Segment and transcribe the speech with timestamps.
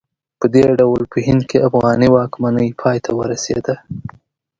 [0.39, 3.75] په دې ډول په هند کې افغاني واکمنۍ پای ته ورسېده.